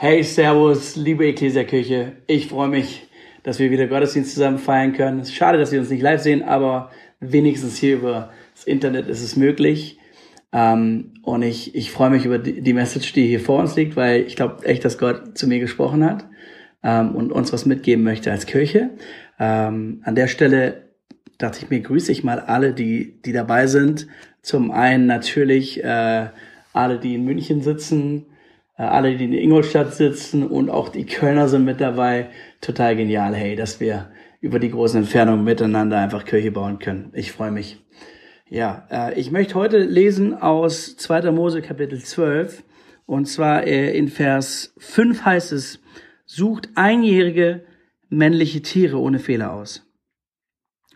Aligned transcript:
Hey, 0.00 0.22
Servus, 0.22 0.94
liebe 0.94 1.26
Ekklesiakirche. 1.26 2.12
Ich 2.28 2.46
freue 2.46 2.68
mich, 2.68 3.08
dass 3.42 3.58
wir 3.58 3.72
wieder 3.72 3.88
Gottesdienst 3.88 4.32
zusammen 4.32 4.58
feiern 4.58 4.92
können. 4.92 5.18
Es 5.18 5.30
ist 5.30 5.34
schade, 5.34 5.58
dass 5.58 5.72
wir 5.72 5.80
uns 5.80 5.90
nicht 5.90 6.02
live 6.02 6.22
sehen, 6.22 6.44
aber 6.44 6.92
wenigstens 7.18 7.78
hier 7.78 7.96
über 7.96 8.30
das 8.54 8.62
Internet 8.62 9.08
ist 9.08 9.24
es 9.24 9.34
möglich. 9.34 9.98
Ähm, 10.52 11.14
und 11.22 11.42
ich, 11.42 11.74
ich 11.74 11.90
freue 11.90 12.10
mich 12.10 12.24
über 12.24 12.38
die, 12.38 12.72
Message, 12.74 13.12
die 13.12 13.26
hier 13.26 13.40
vor 13.40 13.58
uns 13.58 13.74
liegt, 13.74 13.96
weil 13.96 14.20
ich 14.20 14.36
glaube 14.36 14.64
echt, 14.64 14.84
dass 14.84 14.98
Gott 14.98 15.36
zu 15.36 15.48
mir 15.48 15.58
gesprochen 15.58 16.04
hat 16.04 16.26
ähm, 16.84 17.16
und 17.16 17.32
uns 17.32 17.52
was 17.52 17.66
mitgeben 17.66 18.04
möchte 18.04 18.30
als 18.30 18.46
Kirche. 18.46 18.90
Ähm, 19.40 20.02
an 20.04 20.14
der 20.14 20.28
Stelle 20.28 20.90
dachte 21.38 21.58
ich 21.64 21.70
mir, 21.70 21.80
grüße 21.80 22.12
ich 22.12 22.22
mal 22.22 22.38
alle, 22.38 22.72
die, 22.72 23.20
die 23.22 23.32
dabei 23.32 23.66
sind. 23.66 24.06
Zum 24.42 24.70
einen 24.70 25.06
natürlich 25.06 25.82
äh, 25.82 26.28
alle, 26.72 27.00
die 27.00 27.16
in 27.16 27.24
München 27.24 27.62
sitzen, 27.62 28.26
alle, 28.84 29.16
die 29.16 29.24
in 29.24 29.32
Ingolstadt 29.32 29.94
sitzen 29.94 30.46
und 30.46 30.70
auch 30.70 30.88
die 30.88 31.04
Kölner 31.04 31.48
sind 31.48 31.64
mit 31.64 31.80
dabei. 31.80 32.30
Total 32.60 32.94
genial, 32.94 33.34
hey, 33.34 33.56
dass 33.56 33.80
wir 33.80 34.10
über 34.40 34.60
die 34.60 34.70
großen 34.70 35.00
Entfernungen 35.00 35.44
miteinander 35.44 35.98
einfach 35.98 36.24
Kirche 36.24 36.52
bauen 36.52 36.78
können. 36.78 37.10
Ich 37.12 37.32
freue 37.32 37.50
mich. 37.50 37.84
Ja, 38.48 38.86
äh, 38.90 39.18
ich 39.18 39.32
möchte 39.32 39.56
heute 39.56 39.78
lesen 39.78 40.32
aus 40.34 40.96
2. 40.96 41.32
Mose 41.32 41.60
Kapitel 41.60 41.98
12 41.98 42.62
und 43.04 43.26
zwar 43.26 43.66
äh, 43.66 43.96
in 43.96 44.08
Vers 44.08 44.74
5 44.78 45.24
heißt 45.24 45.52
es, 45.52 45.80
sucht 46.24 46.70
einjährige 46.76 47.64
männliche 48.08 48.62
Tiere 48.62 48.98
ohne 48.98 49.18
Fehler 49.18 49.52
aus. 49.52 49.84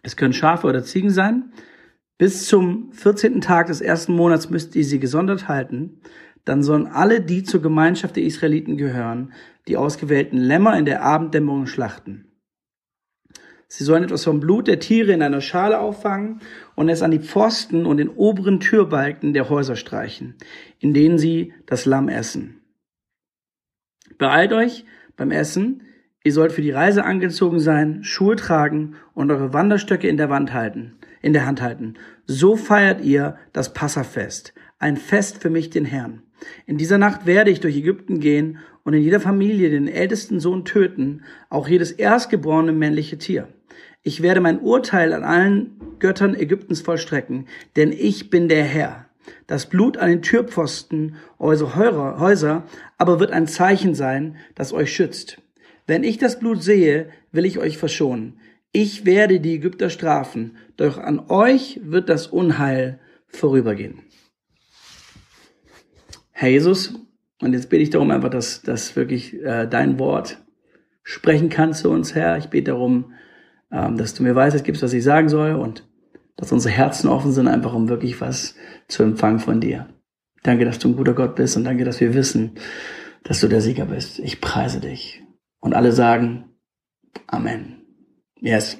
Es 0.02 0.16
können 0.16 0.32
Schafe 0.32 0.66
oder 0.68 0.84
Ziegen 0.84 1.10
sein. 1.10 1.52
Bis 2.16 2.46
zum 2.46 2.92
14. 2.92 3.40
Tag 3.40 3.66
des 3.66 3.80
ersten 3.80 4.12
Monats 4.12 4.50
müsst 4.50 4.76
ihr 4.76 4.84
sie 4.84 5.00
gesondert 5.00 5.48
halten 5.48 6.00
dann 6.44 6.62
sollen 6.62 6.86
alle, 6.86 7.20
die 7.20 7.42
zur 7.44 7.62
Gemeinschaft 7.62 8.16
der 8.16 8.24
Israeliten 8.24 8.76
gehören, 8.76 9.32
die 9.68 9.76
ausgewählten 9.76 10.38
Lämmer 10.38 10.76
in 10.76 10.84
der 10.84 11.02
Abenddämmerung 11.02 11.66
schlachten. 11.66 12.26
Sie 13.68 13.84
sollen 13.84 14.04
etwas 14.04 14.24
vom 14.24 14.38
Blut 14.38 14.68
der 14.68 14.80
Tiere 14.80 15.12
in 15.12 15.22
einer 15.22 15.40
Schale 15.40 15.78
auffangen 15.78 16.40
und 16.74 16.90
es 16.90 17.00
an 17.00 17.10
die 17.10 17.20
Pfosten 17.20 17.86
und 17.86 17.96
den 17.96 18.10
oberen 18.10 18.60
Türbalken 18.60 19.32
der 19.32 19.48
Häuser 19.48 19.76
streichen, 19.76 20.34
in 20.78 20.92
denen 20.92 21.16
sie 21.16 21.54
das 21.64 21.86
Lamm 21.86 22.10
essen. 22.10 22.60
Beeilt 24.18 24.52
euch 24.52 24.84
beim 25.16 25.30
Essen, 25.30 25.84
ihr 26.22 26.34
sollt 26.34 26.52
für 26.52 26.60
die 26.60 26.70
Reise 26.70 27.04
angezogen 27.04 27.60
sein, 27.60 28.04
Schuhe 28.04 28.36
tragen 28.36 28.96
und 29.14 29.30
eure 29.30 29.54
Wanderstöcke 29.54 30.06
in 30.06 30.18
der 30.18 30.28
Wand 30.28 30.52
halten, 30.52 30.98
in 31.22 31.32
der 31.32 31.46
Hand 31.46 31.62
halten. 31.62 31.94
So 32.26 32.56
feiert 32.56 33.00
ihr 33.00 33.38
das 33.54 33.72
Passafest, 33.72 34.52
ein 34.78 34.98
Fest 34.98 35.40
für 35.40 35.48
mich, 35.48 35.70
den 35.70 35.86
Herrn. 35.86 36.22
In 36.66 36.78
dieser 36.78 36.98
Nacht 36.98 37.26
werde 37.26 37.50
ich 37.50 37.60
durch 37.60 37.76
Ägypten 37.76 38.20
gehen 38.20 38.58
und 38.84 38.94
in 38.94 39.02
jeder 39.02 39.20
Familie 39.20 39.70
den 39.70 39.88
ältesten 39.88 40.40
Sohn 40.40 40.64
töten, 40.64 41.22
auch 41.50 41.68
jedes 41.68 41.92
erstgeborene 41.92 42.72
männliche 42.72 43.18
Tier. 43.18 43.48
Ich 44.02 44.22
werde 44.22 44.40
mein 44.40 44.60
Urteil 44.60 45.12
an 45.12 45.22
allen 45.22 45.80
Göttern 45.98 46.34
Ägyptens 46.34 46.80
vollstrecken, 46.80 47.46
denn 47.76 47.92
ich 47.92 48.30
bin 48.30 48.48
der 48.48 48.64
Herr. 48.64 49.06
Das 49.46 49.66
Blut 49.66 49.96
an 49.96 50.08
den 50.08 50.22
Türpfosten 50.22 51.16
eurer 51.38 52.18
Häuser 52.18 52.64
aber 52.98 53.20
wird 53.20 53.30
ein 53.30 53.46
Zeichen 53.46 53.94
sein, 53.94 54.36
das 54.54 54.72
euch 54.72 54.92
schützt. 54.92 55.40
Wenn 55.86 56.02
ich 56.04 56.18
das 56.18 56.38
Blut 56.38 56.62
sehe, 56.62 57.10
will 57.30 57.44
ich 57.44 57.58
euch 57.58 57.78
verschonen. 57.78 58.40
Ich 58.72 59.04
werde 59.04 59.38
die 59.38 59.54
Ägypter 59.54 59.90
strafen, 59.90 60.56
doch 60.76 60.98
an 60.98 61.20
euch 61.28 61.80
wird 61.84 62.08
das 62.08 62.26
Unheil 62.26 62.98
vorübergehen. 63.28 63.98
Herr 66.32 66.48
Jesus, 66.48 66.94
und 67.40 67.52
jetzt 67.52 67.70
bete 67.70 67.82
ich 67.82 67.90
darum 67.90 68.10
einfach, 68.10 68.30
dass, 68.30 68.62
dass 68.62 68.96
wirklich 68.96 69.34
äh, 69.42 69.66
dein 69.66 69.98
Wort 69.98 70.38
sprechen 71.02 71.48
kann 71.48 71.74
zu 71.74 71.90
uns, 71.90 72.14
Herr. 72.14 72.38
Ich 72.38 72.48
bete 72.48 72.72
darum, 72.72 73.12
ähm, 73.70 73.96
dass 73.96 74.14
du 74.14 74.22
mir 74.22 74.34
Weisheit 74.34 74.64
gibst, 74.64 74.82
was 74.82 74.92
ich 74.92 75.04
sagen 75.04 75.28
soll 75.28 75.52
und 75.52 75.88
dass 76.36 76.52
unsere 76.52 76.74
Herzen 76.74 77.08
offen 77.08 77.32
sind, 77.32 77.48
einfach 77.48 77.74
um 77.74 77.88
wirklich 77.88 78.20
was 78.20 78.54
zu 78.88 79.02
empfangen 79.02 79.40
von 79.40 79.60
dir. 79.60 79.88
Danke, 80.42 80.64
dass 80.64 80.78
du 80.78 80.88
ein 80.88 80.96
guter 80.96 81.14
Gott 81.14 81.36
bist 81.36 81.56
und 81.56 81.64
danke, 81.64 81.84
dass 81.84 82.00
wir 82.00 82.14
wissen, 82.14 82.52
dass 83.22 83.40
du 83.40 83.48
der 83.48 83.60
Sieger 83.60 83.86
bist. 83.86 84.18
Ich 84.18 84.40
preise 84.40 84.80
dich. 84.80 85.22
Und 85.60 85.74
alle 85.74 85.92
sagen 85.92 86.52
Amen. 87.26 87.82
Yes. 88.40 88.78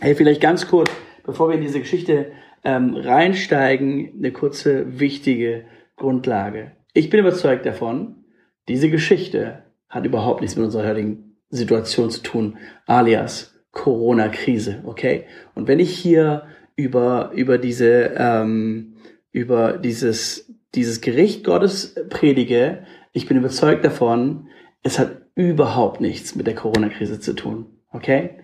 Hey, 0.00 0.14
vielleicht 0.14 0.40
ganz 0.40 0.68
kurz, 0.68 0.90
bevor 1.24 1.48
wir 1.48 1.56
in 1.56 1.62
diese 1.62 1.80
Geschichte 1.80 2.32
ähm, 2.64 2.94
reinsteigen, 2.94 4.12
eine 4.18 4.32
kurze, 4.32 5.00
wichtige 5.00 5.64
Grundlage. 5.96 6.72
Ich 6.92 7.10
bin 7.10 7.20
überzeugt 7.20 7.66
davon, 7.66 8.24
diese 8.68 8.90
Geschichte 8.90 9.64
hat 9.88 10.04
überhaupt 10.06 10.40
nichts 10.40 10.56
mit 10.56 10.64
unserer 10.64 10.88
heutigen 10.88 11.36
Situation 11.50 12.10
zu 12.10 12.22
tun, 12.22 12.58
alias 12.86 13.54
Corona-Krise, 13.72 14.82
okay? 14.84 15.24
Und 15.54 15.68
wenn 15.68 15.78
ich 15.78 15.96
hier 15.96 16.44
über, 16.76 17.30
über 17.34 17.58
diese, 17.58 18.14
ähm, 18.16 18.94
über 19.32 19.74
dieses, 19.74 20.52
dieses 20.74 21.00
Gericht 21.00 21.44
Gottes 21.44 21.94
predige, 22.08 22.84
ich 23.12 23.26
bin 23.26 23.36
überzeugt 23.36 23.84
davon, 23.84 24.48
es 24.82 24.98
hat 24.98 25.22
überhaupt 25.34 26.00
nichts 26.00 26.34
mit 26.34 26.46
der 26.46 26.54
Corona-Krise 26.54 27.20
zu 27.20 27.34
tun, 27.34 27.66
okay? 27.92 28.38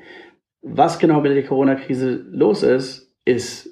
Was 0.61 0.99
genau 0.99 1.21
mit 1.21 1.33
der 1.33 1.45
Corona-Krise 1.45 2.25
los 2.31 2.63
ist, 2.63 3.13
ist, 3.25 3.71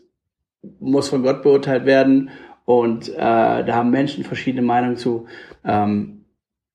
muss 0.78 1.08
von 1.08 1.22
Gott 1.22 1.42
beurteilt 1.42 1.84
werden 1.84 2.30
und 2.78 3.08
äh, 3.08 3.14
da 3.16 3.74
haben 3.74 3.90
Menschen 3.90 4.22
verschiedene 4.22 4.62
Meinungen 4.62 4.96
zu. 4.96 5.26
Ähm, 5.64 6.24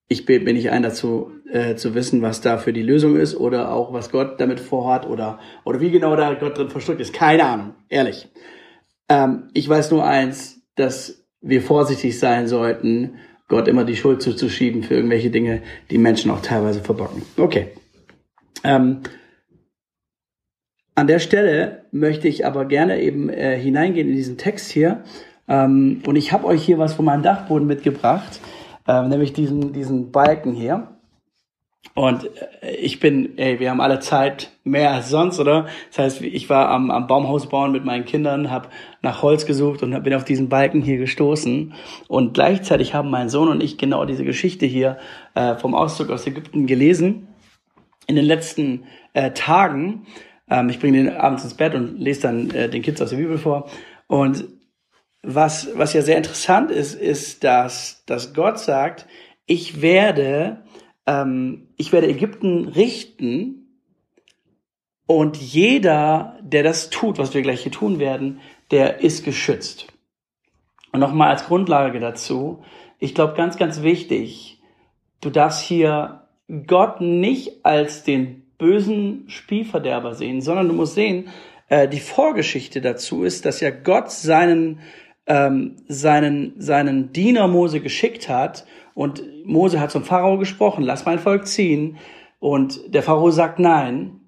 ich 0.07 0.25
bin 0.25 0.43
nicht 0.43 0.69
ein 0.69 0.83
dazu, 0.83 1.31
äh, 1.51 1.75
zu 1.75 1.95
wissen, 1.95 2.21
was 2.21 2.41
da 2.41 2.57
für 2.57 2.73
die 2.73 2.83
Lösung 2.83 3.15
ist 3.15 3.35
oder 3.35 3.71
auch 3.71 3.93
was 3.93 4.11
Gott 4.11 4.39
damit 4.39 4.59
vorhat 4.59 5.07
oder, 5.07 5.39
oder 5.63 5.79
wie 5.79 5.89
genau 5.89 6.15
da 6.15 6.33
Gott 6.33 6.57
drin 6.57 6.69
verstrickt 6.69 7.01
ist. 7.01 7.13
Keine 7.13 7.45
Ahnung, 7.45 7.73
ehrlich. 7.89 8.27
Ähm, 9.09 9.49
ich 9.53 9.67
weiß 9.67 9.91
nur 9.91 10.05
eins, 10.05 10.61
dass 10.75 11.25
wir 11.41 11.61
vorsichtig 11.61 12.19
sein 12.19 12.47
sollten, 12.47 13.15
Gott 13.47 13.67
immer 13.67 13.85
die 13.85 13.95
Schuld 13.95 14.21
zuzuschieben 14.21 14.83
für 14.83 14.95
irgendwelche 14.95 15.29
Dinge, 15.29 15.61
die 15.91 15.97
Menschen 15.97 16.29
auch 16.29 16.41
teilweise 16.41 16.81
verbocken. 16.81 17.21
Okay. 17.37 17.69
Ähm, 18.63 19.01
an 20.95 21.07
der 21.07 21.19
Stelle 21.19 21.85
möchte 21.91 22.27
ich 22.27 22.45
aber 22.45 22.65
gerne 22.65 23.01
eben 23.01 23.29
äh, 23.29 23.57
hineingehen 23.57 24.09
in 24.09 24.15
diesen 24.15 24.37
Text 24.37 24.71
hier 24.71 25.03
ähm, 25.47 26.01
und 26.05 26.15
ich 26.15 26.31
habe 26.31 26.45
euch 26.45 26.63
hier 26.63 26.77
was 26.77 26.93
von 26.93 27.05
meinem 27.05 27.23
Dachboden 27.23 27.67
mitgebracht, 27.67 28.39
ähm, 28.87 29.09
nämlich 29.09 29.33
diesen, 29.33 29.73
diesen 29.73 30.11
Balken 30.11 30.53
hier. 30.53 30.95
Und 31.93 32.25
äh, 32.61 32.75
ich 32.75 32.99
bin, 32.99 33.37
ey, 33.37 33.59
wir 33.59 33.69
haben 33.69 33.81
alle 33.81 33.99
Zeit 33.99 34.51
mehr 34.63 34.91
als 34.91 35.09
sonst, 35.09 35.39
oder? 35.39 35.67
Das 35.89 35.99
heißt, 35.99 36.21
ich 36.21 36.49
war 36.49 36.69
am, 36.69 36.89
am 36.89 37.07
Baumhaus 37.07 37.47
bauen 37.47 37.71
mit 37.71 37.85
meinen 37.85 38.05
Kindern, 38.05 38.49
habe 38.49 38.69
nach 39.01 39.21
Holz 39.21 39.45
gesucht 39.45 39.83
und 39.83 40.03
bin 40.03 40.13
auf 40.13 40.25
diesen 40.25 40.49
Balken 40.49 40.81
hier 40.81 40.97
gestoßen. 40.97 41.73
Und 42.07 42.33
gleichzeitig 42.33 42.93
haben 42.93 43.09
mein 43.09 43.29
Sohn 43.29 43.49
und 43.49 43.61
ich 43.61 43.77
genau 43.77 44.05
diese 44.05 44.25
Geschichte 44.25 44.65
hier 44.65 44.97
äh, 45.35 45.55
vom 45.55 45.75
Auszug 45.75 46.09
aus 46.09 46.25
Ägypten 46.25 46.65
gelesen. 46.65 47.27
In 48.07 48.15
den 48.15 48.25
letzten 48.25 48.83
äh, 49.13 49.31
Tagen. 49.31 50.05
Ähm, 50.49 50.69
ich 50.69 50.79
bringe 50.79 50.97
den 50.97 51.15
abends 51.15 51.43
ins 51.43 51.53
Bett 51.53 51.75
und 51.75 51.99
lese 51.99 52.23
dann 52.23 52.49
äh, 52.51 52.69
den 52.69 52.81
Kids 52.81 53.01
aus 53.01 53.11
der 53.11 53.17
Bibel 53.17 53.37
vor. 53.37 53.67
Und 54.07 54.45
was, 55.25 55.69
was 55.75 55.93
ja 55.93 56.01
sehr 56.01 56.17
interessant 56.17 56.71
ist, 56.71 56.93
ist, 56.93 57.43
dass, 57.43 58.03
dass 58.05 58.33
Gott 58.33 58.59
sagt, 58.59 59.07
ich 59.45 59.81
werde, 59.81 60.63
ähm, 61.05 61.67
ich 61.77 61.91
werde 61.91 62.07
Ägypten 62.07 62.67
richten 62.67 63.65
und 65.07 65.37
jeder, 65.37 66.37
der 66.41 66.63
das 66.63 66.89
tut, 66.89 67.17
was 67.17 67.33
wir 67.33 67.41
gleich 67.41 67.61
hier 67.61 67.71
tun 67.71 67.99
werden, 67.99 68.39
der 68.71 69.01
ist 69.01 69.23
geschützt. 69.23 69.87
Und 70.91 70.99
nochmal 70.99 71.29
als 71.29 71.45
Grundlage 71.45 71.99
dazu, 71.99 72.63
ich 72.99 73.13
glaube 73.13 73.35
ganz, 73.35 73.57
ganz 73.57 73.81
wichtig, 73.81 74.61
du 75.21 75.29
darfst 75.29 75.61
hier 75.61 76.27
Gott 76.67 77.01
nicht 77.01 77.65
als 77.65 78.03
den 78.03 78.43
bösen 78.57 79.25
Spielverderber 79.27 80.15
sehen, 80.15 80.41
sondern 80.41 80.67
du 80.67 80.73
musst 80.73 80.95
sehen, 80.95 81.29
äh, 81.67 81.87
die 81.87 81.99
Vorgeschichte 81.99 82.81
dazu 82.81 83.23
ist, 83.23 83.45
dass 83.45 83.59
ja 83.59 83.69
Gott 83.69 84.11
seinen 84.11 84.79
ähm, 85.27 85.77
seinen, 85.87 86.53
seinen 86.59 87.11
Diener 87.11 87.47
Mose 87.47 87.81
geschickt 87.81 88.29
hat 88.29 88.65
und 88.93 89.23
Mose 89.45 89.79
hat 89.79 89.91
zum 89.91 90.03
Pharao 90.03 90.37
gesprochen, 90.37 90.83
lass 90.83 91.05
mein 91.05 91.19
Volk 91.19 91.47
ziehen 91.47 91.97
und 92.39 92.93
der 92.93 93.03
Pharao 93.03 93.31
sagt 93.31 93.59
nein. 93.59 94.21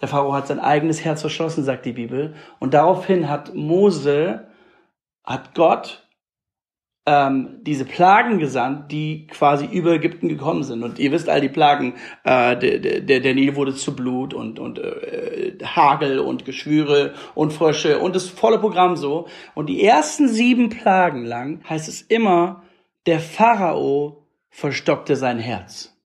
Der 0.00 0.08
Pharao 0.08 0.32
hat 0.32 0.48
sein 0.48 0.58
eigenes 0.58 1.04
Herz 1.04 1.20
verschlossen, 1.20 1.64
sagt 1.64 1.86
die 1.86 1.92
Bibel. 1.92 2.34
Und 2.58 2.74
daraufhin 2.74 3.28
hat 3.28 3.54
Mose, 3.54 4.48
hat 5.24 5.54
Gott 5.54 6.08
ähm, 7.04 7.58
diese 7.62 7.84
Plagen 7.84 8.38
gesandt, 8.38 8.92
die 8.92 9.26
quasi 9.26 9.66
über 9.66 9.92
Ägypten 9.92 10.28
gekommen 10.28 10.62
sind. 10.62 10.84
Und 10.84 10.98
ihr 10.98 11.10
wisst 11.10 11.28
all 11.28 11.40
die 11.40 11.48
Plagen, 11.48 11.94
äh, 12.22 12.56
der, 12.56 12.78
der, 12.78 13.20
der 13.20 13.34
Nil 13.34 13.56
wurde 13.56 13.74
zu 13.74 13.96
Blut 13.96 14.34
und, 14.34 14.58
und 14.60 14.78
äh, 14.78 15.58
Hagel 15.64 16.20
und 16.20 16.44
Geschwüre 16.44 17.14
und 17.34 17.52
Frösche 17.52 17.98
und 17.98 18.14
das 18.14 18.28
volle 18.28 18.58
Programm 18.58 18.96
so. 18.96 19.26
Und 19.54 19.66
die 19.66 19.82
ersten 19.82 20.28
sieben 20.28 20.68
Plagen 20.68 21.24
lang 21.24 21.62
heißt 21.68 21.88
es 21.88 22.02
immer, 22.02 22.62
der 23.06 23.18
Pharao 23.18 24.28
verstockte 24.48 25.16
sein 25.16 25.40
Herz. 25.40 25.96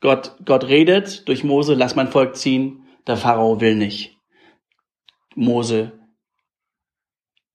Gott, 0.00 0.36
Gott 0.44 0.64
redet 0.64 1.26
durch 1.28 1.42
Mose, 1.44 1.74
lass 1.74 1.96
mein 1.96 2.08
Volk 2.08 2.36
ziehen, 2.36 2.86
der 3.06 3.16
Pharao 3.16 3.60
will 3.60 3.76
nicht. 3.76 4.18
Mose 5.34 5.92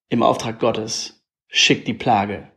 im 0.10 0.24
Auftrag 0.24 0.60
Gottes 0.60 1.15
schickt 1.56 1.88
die 1.88 1.94
Plage. 1.94 2.50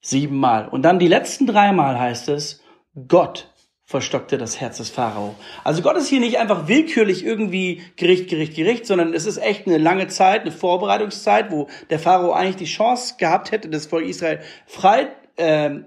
Siebenmal. 0.00 0.68
Und 0.68 0.82
dann 0.82 1.00
die 1.00 1.08
letzten 1.08 1.46
dreimal 1.46 1.98
heißt 1.98 2.28
es, 2.28 2.62
Gott 3.08 3.52
verstockte 3.84 4.38
das 4.38 4.60
Herz 4.60 4.78
des 4.78 4.88
Pharao. 4.88 5.34
Also 5.64 5.82
Gott 5.82 5.96
ist 5.96 6.08
hier 6.08 6.20
nicht 6.20 6.38
einfach 6.38 6.68
willkürlich 6.68 7.24
irgendwie 7.24 7.82
Gericht, 7.96 8.30
Gericht, 8.30 8.54
Gericht, 8.54 8.86
sondern 8.86 9.12
es 9.12 9.26
ist 9.26 9.36
echt 9.36 9.66
eine 9.66 9.78
lange 9.78 10.06
Zeit, 10.06 10.42
eine 10.42 10.52
Vorbereitungszeit, 10.52 11.50
wo 11.50 11.68
der 11.90 11.98
Pharao 11.98 12.32
eigentlich 12.32 12.56
die 12.56 12.64
Chance 12.72 13.16
gehabt 13.18 13.50
hätte, 13.50 13.68
das 13.68 13.86
Volk 13.86 14.06
Israel 14.06 14.40
frei 14.66 15.08
äh, 15.36 15.80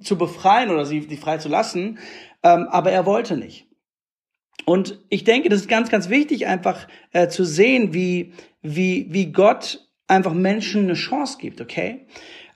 zu 0.00 0.16
befreien 0.16 0.70
oder 0.70 0.86
sie 0.86 1.00
die 1.00 1.16
frei 1.16 1.38
zu 1.38 1.48
lassen, 1.48 1.98
ähm, 2.44 2.68
aber 2.70 2.92
er 2.92 3.06
wollte 3.06 3.36
nicht. 3.36 3.66
Und 4.66 5.00
ich 5.08 5.24
denke, 5.24 5.48
das 5.48 5.62
ist 5.62 5.68
ganz, 5.68 5.90
ganz 5.90 6.08
wichtig, 6.08 6.46
einfach 6.46 6.86
äh, 7.12 7.26
zu 7.26 7.44
sehen, 7.44 7.92
wie, 7.92 8.32
wie, 8.62 9.08
wie 9.10 9.32
Gott 9.32 9.87
einfach 10.08 10.32
Menschen 10.32 10.84
eine 10.84 10.94
Chance 10.94 11.38
gibt, 11.38 11.60
okay? 11.60 12.06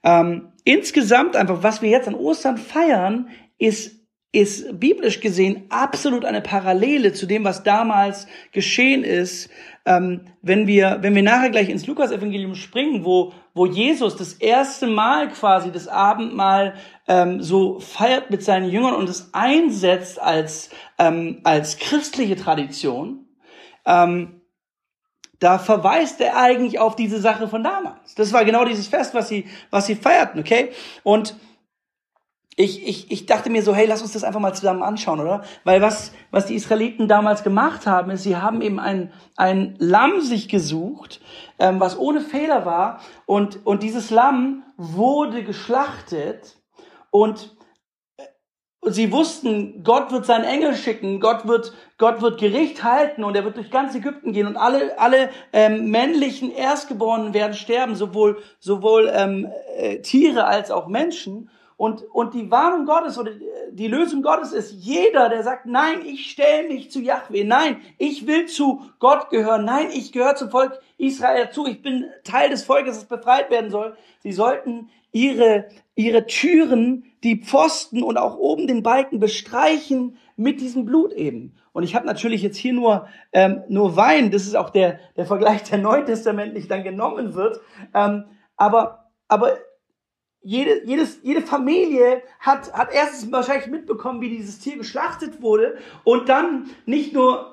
Ähm, 0.03 0.49
insgesamt 0.65 1.37
einfach, 1.37 1.63
was 1.63 1.83
wir 1.83 1.91
jetzt 1.91 2.09
an 2.09 2.15
Ostern 2.15 2.57
feiern, 2.57 3.29
ist 3.59 4.03
ist 4.35 4.81
biblisch 4.81 5.21
gesehen 5.21 5.67
absolut 5.69 6.25
eine 6.25 6.41
Parallele 6.41 7.13
zu 7.13 7.27
dem, 7.27 7.45
was 7.45 7.65
damals 7.65 8.27
geschehen 8.51 9.05
ist, 9.05 9.51
ähm, 9.85 10.23
wenn 10.41 10.67
wir 10.67 10.99
wenn 11.03 11.15
wir 11.15 11.23
nachher 11.23 11.51
gleich 11.51 11.69
ins 11.69 11.87
Lukas-Evangelium 11.87 12.55
springen, 12.55 13.05
wo 13.05 13.35
wo 13.55 13.67
Jesus 13.67 14.17
das 14.17 14.33
erste 14.33 14.87
Mal 14.87 15.29
quasi 15.29 15.71
das 15.71 15.87
Abendmahl 15.87 16.75
ähm, 17.07 17.43
so 17.43 17.79
feiert 17.79 18.31
mit 18.31 18.43
seinen 18.43 18.71
Jüngern 18.71 18.95
und 18.95 19.09
es 19.11 19.35
einsetzt 19.35 20.19
als 20.19 20.71
ähm, 20.99 21.41
als 21.45 21.79
christliche 21.79 22.37
Tradition. 22.37 23.27
Ähm, 23.85 24.42
da 25.43 25.59
verweist 25.59 26.21
er 26.21 26.37
eigentlich 26.37 26.79
auf 26.79 26.95
diese 26.95 27.21
Sache 27.21 27.49
von 27.49 27.65
damals. 27.65 28.15
Das 28.15 28.33
war 28.33 28.45
genau 28.45 28.65
dieses 28.65 28.87
Fest, 28.87 29.13
was 29.15 29.29
sie, 29.29 29.47
was 29.71 29.87
sie 29.87 29.97
feierten, 29.97 30.41
okay? 30.41 30.71
Und 31.03 31.35
ich, 32.55 32.87
ich, 32.87 33.11
ich 33.11 33.27
dachte 33.27 33.51
mir 33.51 33.63
so, 33.63 33.75
hey, 33.75 33.87
lass 33.87 34.03
uns 34.03 34.13
das 34.13 34.25
einfach 34.25 34.39
mal 34.39 34.55
zusammen 34.55 34.83
anschauen, 34.83 35.21
oder? 35.21 35.43
Weil 35.65 35.81
was, 35.81 36.13
was 36.31 36.47
die 36.47 36.55
Israeliten 36.55 37.09
damals 37.09 37.43
gemacht 37.43 37.87
haben, 37.87 38.11
ist, 38.11 38.23
sie 38.23 38.37
haben 38.37 38.61
eben 38.61 38.79
ein, 38.79 39.13
ein 39.37 39.75
Lamm 39.79 40.21
sich 40.21 40.49
gesucht, 40.49 41.21
ähm, 41.59 41.81
was 41.81 41.99
ohne 41.99 42.21
Fehler 42.21 42.67
war. 42.67 43.01
Und, 43.27 43.65
und 43.67 43.83
dieses 43.83 44.11
Lamm 44.11 44.63
wurde 44.77 45.43
geschlachtet 45.43 46.59
und 47.11 47.57
und 48.83 48.95
sie 48.95 49.13
wussten, 49.13 49.85
Gott 49.85 50.11
wird 50.11 50.27
seinen 50.27 50.45
Engel 50.45 50.75
schicken, 50.75 51.21
Gott 51.21 51.47
wird, 51.47 51.73
Gott 51.99 52.21
wird 52.21 52.41
Gericht 52.41 52.83
halten 52.83 53.23
und 53.23 53.37
er 53.37 53.45
wird 53.45 53.57
durch 53.57 53.71
ganz 53.71 53.95
Ägypten 53.95 54.33
gehen 54.33 54.49
und 54.49 54.57
alle, 54.57 54.99
alle 54.99 55.31
ähm, 55.53 55.93
männlichen 55.93 56.51
Erstgeborenen 56.51 57.33
werden 57.33 57.55
sterben, 57.55 57.95
sowohl, 57.95 58.43
sowohl 58.59 59.09
ähm, 59.15 59.49
äh, 59.77 60.01
Tiere 60.01 60.47
als 60.47 60.73
auch 60.73 60.89
Menschen. 60.89 61.49
Und, 61.77 62.03
und 62.13 62.35
die 62.35 62.51
Warnung 62.51 62.85
Gottes 62.85 63.19
oder 63.19 63.31
die 63.71 63.87
Lösung 63.87 64.21
Gottes 64.21 64.53
ist 64.53 64.73
jeder, 64.73 65.29
der 65.29 65.45
sagt, 65.45 65.65
nein, 65.67 66.05
ich 66.05 66.33
stelle 66.33 66.67
mich 66.67 66.91
zu 66.91 67.01
Yahweh, 67.01 67.45
nein, 67.45 67.81
ich 67.99 68.27
will 68.27 68.47
zu 68.47 68.83
Gott 68.99 69.31
gehören, 69.31 69.65
nein, 69.65 69.91
ich 69.93 70.11
gehöre 70.11 70.35
zum 70.35 70.51
Volk 70.51 70.81
Israel 70.99 71.45
dazu, 71.45 71.69
ich 71.69 71.83
bin 71.83 72.07
Teil 72.25 72.51
des 72.51 72.65
Volkes, 72.65 72.97
das 72.97 73.05
befreit 73.05 73.49
werden 73.51 73.71
soll. 73.71 73.97
Sie 74.25 74.33
sollten 74.33 74.91
ihre, 75.13 75.69
ihre 75.95 76.27
Türen 76.27 77.12
die 77.23 77.43
Pfosten 77.43 78.03
und 78.03 78.19
auch 78.19 78.37
oben 78.37 78.67
den 78.67 78.83
Balken 78.83 79.21
bestreichen 79.21 80.17
mit 80.37 80.61
diesem 80.61 80.85
Blut 80.85 81.13
eben. 81.13 81.55
Und 81.73 81.85
ich 81.85 81.95
habe 81.95 82.07
natürlich 82.07 82.43
jetzt 82.43 82.57
hier 82.57 82.73
nur, 82.73 83.07
ähm, 83.33 83.63
nur 83.69 83.97
Wein, 83.97 84.31
das 84.31 84.43
ist 84.43 84.57
auch 84.57 84.71
der, 84.71 84.99
der 85.17 85.27
Vergleich, 85.27 85.63
der 85.65 85.79
neutestamentlich 85.79 86.69
dann 86.69 86.83
genommen 86.83 87.35
wird. 87.35 87.61
Ähm, 87.95 88.25
aber, 88.57 89.11
aber 89.29 89.57
jede, 90.43 90.85
jedes, 90.85 91.21
jede 91.23 91.41
Familie 91.41 92.23
hat, 92.41 92.73
hat 92.73 92.93
erstens 92.93 93.31
wahrscheinlich 93.31 93.69
mitbekommen, 93.69 94.21
wie 94.21 94.29
dieses 94.29 94.59
Tier 94.59 94.77
geschlachtet 94.77 95.41
wurde 95.41 95.79
und 96.05 96.29
dann 96.29 96.71
nicht 96.85 97.15
nur 97.15 97.52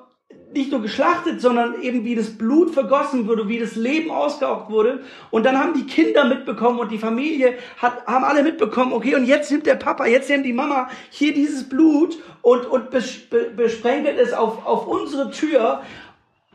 nicht 0.52 0.72
nur 0.72 0.82
geschlachtet, 0.82 1.40
sondern 1.40 1.80
eben 1.80 2.04
wie 2.04 2.14
das 2.14 2.36
Blut 2.36 2.72
vergossen 2.72 3.28
wurde, 3.28 3.48
wie 3.48 3.58
das 3.58 3.76
Leben 3.76 4.10
ausgeaugt 4.10 4.70
wurde. 4.70 5.00
Und 5.30 5.46
dann 5.46 5.58
haben 5.58 5.74
die 5.74 5.86
Kinder 5.86 6.24
mitbekommen 6.24 6.80
und 6.80 6.90
die 6.90 6.98
Familie 6.98 7.54
hat, 7.76 8.04
haben 8.06 8.24
alle 8.24 8.42
mitbekommen, 8.42 8.92
okay, 8.92 9.14
und 9.14 9.26
jetzt 9.26 9.50
nimmt 9.50 9.66
der 9.66 9.76
Papa, 9.76 10.06
jetzt 10.06 10.28
nimmt 10.28 10.44
die 10.44 10.52
Mama 10.52 10.90
hier 11.10 11.32
dieses 11.32 11.68
Blut 11.68 12.18
und, 12.42 12.66
und 12.66 12.90
bes, 12.90 13.28
be, 13.28 13.50
besprenkelt 13.56 14.18
es 14.18 14.32
auf, 14.32 14.66
auf 14.66 14.86
unsere 14.86 15.30
Tür. 15.30 15.82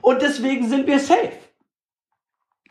Und 0.02 0.22
deswegen 0.22 0.68
sind 0.68 0.88
wir 0.88 1.00
safe. 1.00 1.32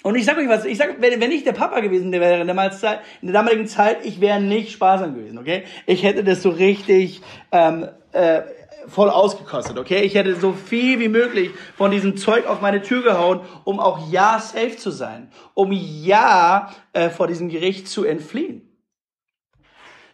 Und 0.03 0.17
ich 0.17 0.27
sag 0.27 0.37
euch 0.37 0.49
was, 0.49 0.67
ich 0.67 0.77
sag, 0.77 1.00
wenn, 1.00 1.19
wenn 1.19 1.33
ich 1.33 1.45
der 1.45 1.53
Papa 1.53 1.81
gewesen 1.81 2.12
wäre 2.12 2.43
in 2.43 2.47
der, 2.47 2.71
Zeit, 2.73 3.00
in 3.23 3.29
der 3.29 3.41
damaligen 3.41 3.67
Zeit, 3.67 4.05
ich 4.05 4.21
wäre 4.21 4.39
nicht 4.39 4.73
sparsam 4.73 5.15
gewesen, 5.15 5.39
okay? 5.39 5.65
Ich 5.87 6.03
hätte 6.03 6.23
das 6.23 6.43
so 6.43 6.50
richtig 6.50 7.23
ähm, 7.53 7.89
äh, 8.12 8.43
voll 8.89 9.11
ausgekostet, 9.11 9.79
okay? 9.79 10.03
Ich 10.03 10.15
hätte 10.15 10.37
so 10.37 10.53
viel 10.53 10.99
wie 11.01 11.09
möglich 11.09 11.51
von 11.77 11.91
diesem 11.91 12.17
Zeug 12.17 12.47
auf 12.47 12.61
meine 12.61 12.83
Tür 12.83 13.03
gehauen, 13.03 13.41
um 13.65 13.81
auch 13.81 14.11
ja 14.11 14.39
safe 14.39 14.77
zu 14.77 14.91
sein, 14.91 15.31
um 15.55 15.71
ja 15.73 16.73
äh, 16.93 17.11
vor 17.11 17.27
diesem 17.27 17.49
Gericht 17.49 17.89
zu 17.89 18.05
entfliehen. 18.05 18.71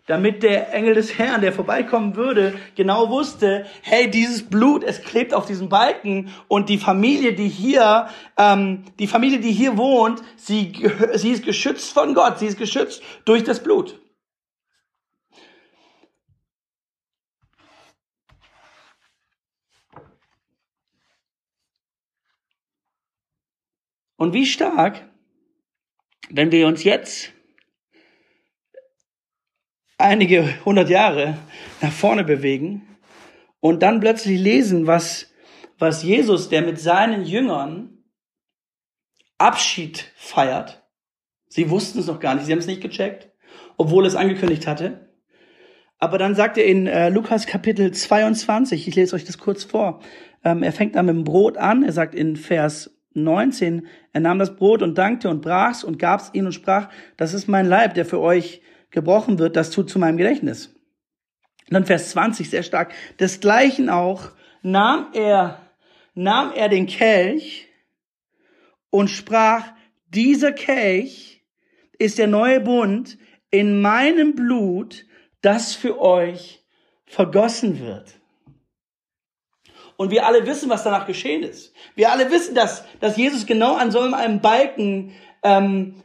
Damit 0.06 0.42
der 0.42 0.74
Engel 0.74 0.94
des 0.94 1.18
Herrn, 1.18 1.40
der 1.40 1.52
vorbeikommen 1.52 2.16
würde, 2.16 2.54
genau 2.74 3.10
wusste, 3.10 3.66
hey, 3.82 4.10
dieses 4.10 4.42
Blut, 4.42 4.82
es 4.82 5.02
klebt 5.02 5.32
auf 5.32 5.46
diesem 5.46 5.68
Balken 5.68 6.32
und 6.48 6.68
die 6.68 6.78
Familie, 6.78 7.32
die 7.32 7.48
hier, 7.48 8.08
ähm, 8.36 8.82
die 8.98 9.06
Familie, 9.06 9.38
die 9.38 9.52
hier 9.52 9.76
wohnt, 9.76 10.20
sie, 10.36 10.72
sie 11.14 11.30
ist 11.30 11.44
geschützt 11.44 11.92
von 11.92 12.14
Gott, 12.14 12.40
sie 12.40 12.46
ist 12.46 12.58
geschützt 12.58 13.02
durch 13.24 13.44
das 13.44 13.62
Blut. 13.62 14.00
Und 24.20 24.34
wie 24.34 24.44
stark, 24.44 25.08
wenn 26.28 26.52
wir 26.52 26.66
uns 26.66 26.84
jetzt 26.84 27.32
einige 29.96 30.62
hundert 30.66 30.90
Jahre 30.90 31.38
nach 31.80 31.90
vorne 31.90 32.22
bewegen 32.22 32.98
und 33.60 33.82
dann 33.82 33.98
plötzlich 33.98 34.38
lesen, 34.38 34.86
was, 34.86 35.32
was 35.78 36.02
Jesus, 36.02 36.50
der 36.50 36.60
mit 36.60 36.78
seinen 36.78 37.24
Jüngern 37.24 38.04
Abschied 39.38 40.12
feiert. 40.16 40.86
Sie 41.48 41.70
wussten 41.70 42.00
es 42.00 42.06
noch 42.06 42.20
gar 42.20 42.34
nicht, 42.34 42.44
sie 42.44 42.52
haben 42.52 42.58
es 42.58 42.66
nicht 42.66 42.82
gecheckt, 42.82 43.30
obwohl 43.78 44.04
es 44.04 44.16
angekündigt 44.16 44.66
hatte. 44.66 45.14
Aber 45.96 46.18
dann 46.18 46.34
sagt 46.34 46.58
er 46.58 46.66
in 46.66 46.86
äh, 46.86 47.08
Lukas 47.08 47.46
Kapitel 47.46 47.90
22, 47.90 48.86
ich 48.86 48.94
lese 48.94 49.16
euch 49.16 49.24
das 49.24 49.38
kurz 49.38 49.64
vor, 49.64 50.02
ähm, 50.44 50.62
er 50.62 50.72
fängt 50.72 50.94
dann 50.94 51.06
mit 51.06 51.14
dem 51.14 51.24
Brot 51.24 51.56
an, 51.56 51.82
er 51.82 51.92
sagt 51.92 52.14
in 52.14 52.36
Vers 52.36 52.99
19, 53.14 53.86
er 54.12 54.20
nahm 54.20 54.38
das 54.38 54.56
Brot 54.56 54.82
und 54.82 54.96
dankte 54.96 55.28
und 55.28 55.42
brach's 55.42 55.84
und 55.84 55.98
gab's 55.98 56.30
ihnen 56.32 56.46
und 56.46 56.52
sprach, 56.52 56.88
das 57.16 57.34
ist 57.34 57.48
mein 57.48 57.66
Leib, 57.66 57.94
der 57.94 58.04
für 58.04 58.20
euch 58.20 58.62
gebrochen 58.90 59.38
wird, 59.38 59.56
das 59.56 59.70
tut 59.70 59.90
zu 59.90 59.98
meinem 59.98 60.16
Gedächtnis. 60.16 60.74
Und 61.68 61.74
dann 61.74 61.86
Vers 61.86 62.10
20, 62.10 62.50
sehr 62.50 62.62
stark. 62.62 62.92
Desgleichen 63.18 63.88
auch 63.88 64.30
nahm 64.62 65.08
er, 65.12 65.60
nahm 66.14 66.52
er 66.52 66.68
den 66.68 66.86
Kelch 66.86 67.68
und 68.90 69.08
sprach, 69.08 69.64
dieser 70.08 70.52
Kelch 70.52 71.44
ist 71.98 72.18
der 72.18 72.26
neue 72.26 72.60
Bund 72.60 73.18
in 73.50 73.80
meinem 73.80 74.34
Blut, 74.34 75.06
das 75.42 75.74
für 75.74 76.00
euch 76.00 76.64
vergossen 77.06 77.80
wird. 77.80 78.19
Und 80.00 80.10
wir 80.10 80.24
alle 80.24 80.46
wissen, 80.46 80.70
was 80.70 80.82
danach 80.82 81.06
geschehen 81.06 81.42
ist. 81.42 81.74
Wir 81.94 82.10
alle 82.10 82.30
wissen, 82.30 82.54
dass, 82.54 82.86
dass 83.00 83.18
Jesus 83.18 83.44
genau 83.44 83.74
an 83.74 83.90
so 83.90 84.00
einem 84.00 84.40
Balken 84.40 85.12
ähm, 85.42 85.96